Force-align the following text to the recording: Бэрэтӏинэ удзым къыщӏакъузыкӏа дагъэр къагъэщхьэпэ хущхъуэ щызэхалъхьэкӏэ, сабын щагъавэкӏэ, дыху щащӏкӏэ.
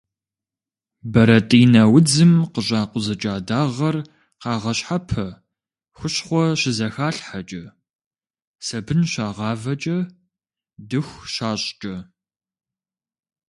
Бэрэтӏинэ 1.11 1.83
удзым 1.95 2.33
къыщӏакъузыкӏа 2.53 3.35
дагъэр 3.47 3.95
къагъэщхьэпэ 4.41 5.25
хущхъуэ 5.97 6.43
щызэхалъхьэкӏэ, 6.59 7.63
сабын 8.65 9.01
щагъавэкӏэ, 9.11 9.97
дыху 10.89 11.21
щащӏкӏэ. 11.33 11.95